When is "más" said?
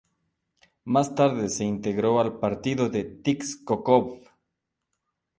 0.85-1.13